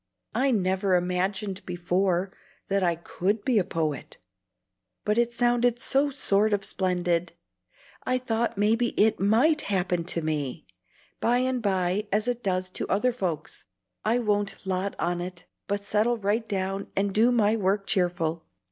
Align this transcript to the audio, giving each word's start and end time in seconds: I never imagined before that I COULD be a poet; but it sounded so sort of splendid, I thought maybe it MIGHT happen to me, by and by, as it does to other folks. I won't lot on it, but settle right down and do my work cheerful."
I 0.33 0.49
never 0.49 0.95
imagined 0.95 1.63
before 1.63 2.33
that 2.69 2.81
I 2.81 2.95
COULD 2.95 3.45
be 3.45 3.59
a 3.59 3.63
poet; 3.63 4.17
but 5.05 5.19
it 5.19 5.31
sounded 5.31 5.77
so 5.77 6.09
sort 6.09 6.53
of 6.53 6.65
splendid, 6.65 7.33
I 8.03 8.17
thought 8.17 8.57
maybe 8.57 8.99
it 8.99 9.19
MIGHT 9.19 9.61
happen 9.61 10.03
to 10.05 10.23
me, 10.23 10.65
by 11.19 11.37
and 11.37 11.61
by, 11.61 12.07
as 12.11 12.27
it 12.27 12.41
does 12.41 12.71
to 12.71 12.87
other 12.87 13.13
folks. 13.13 13.65
I 14.03 14.17
won't 14.17 14.65
lot 14.65 14.95
on 14.97 15.21
it, 15.21 15.45
but 15.67 15.83
settle 15.85 16.17
right 16.17 16.49
down 16.49 16.87
and 16.95 17.13
do 17.13 17.31
my 17.31 17.55
work 17.55 17.85
cheerful." 17.85 18.47